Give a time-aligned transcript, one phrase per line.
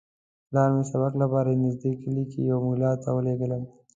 [0.49, 3.63] پلار مې د سبق لپاره نږدې کلي کې یوه ملا ته ولېږلم.